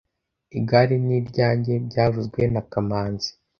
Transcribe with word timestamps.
Igare 0.57 0.95
ni 1.05 1.17
ryanjye 1.29 1.73
byavuzwe 1.87 2.41
na 2.53 2.61
kamanzi 2.71 3.29